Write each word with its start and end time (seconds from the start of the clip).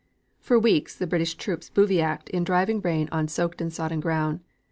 For 0.39 0.57
weeks 0.57 0.95
the 0.95 1.05
British 1.05 1.35
troops 1.35 1.69
bivouacked 1.69 2.29
in 2.29 2.43
driving 2.43 2.81
rain 2.81 3.07
on 3.11 3.27
soaked 3.27 3.61
and 3.61 3.71
sodden 3.71 3.99
ground. 3.99 4.39